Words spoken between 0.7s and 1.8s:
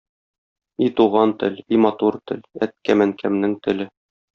И туган тел,